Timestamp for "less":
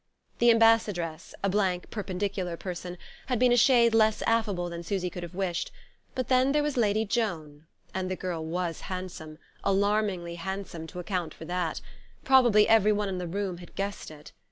3.93-4.23